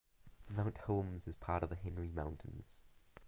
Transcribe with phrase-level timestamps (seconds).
[0.49, 2.79] Mount Holmes is part of the Henry Mountains.